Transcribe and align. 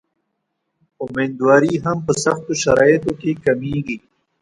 امیندواري 1.03 1.73
هم 1.85 1.97
په 2.05 2.13
سختو 2.23 2.51
شرایطو 2.63 3.11
کې 3.19 3.31
کمېږي. 3.43 3.97